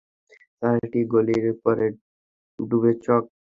চারটি 0.59 0.99
গলির 1.11 1.45
পরে 1.63 1.85
ডুবে 2.59 2.91
চক। 3.03 3.23